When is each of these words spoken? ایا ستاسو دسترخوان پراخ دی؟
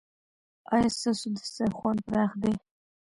ایا 0.73 0.89
ستاسو 0.97 1.27
دسترخوان 1.35 1.97
پراخ 2.07 2.31
دی؟ 2.41 2.53